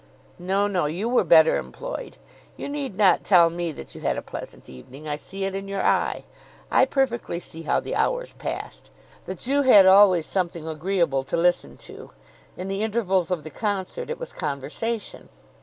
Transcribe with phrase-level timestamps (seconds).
[0.39, 2.17] "No, no; you were better employed.
[2.57, 5.07] You need not tell me that you had a pleasant evening.
[5.07, 6.23] I see it in your eye.
[6.71, 8.89] I perfectly see how the hours passed:
[9.27, 12.09] that you had always something agreeable to listen to.
[12.57, 15.29] In the intervals of the concert it was conversation."